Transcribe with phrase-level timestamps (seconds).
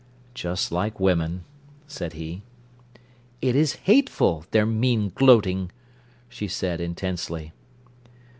[0.33, 1.43] "Just like women,"
[1.85, 2.41] said he.
[3.39, 5.71] "It is hateful, their mean gloating,"
[6.27, 7.53] she said intensely.